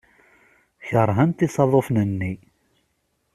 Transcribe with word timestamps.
Keṛhent 0.87 1.45
isaḍufen-nni. 1.45 2.33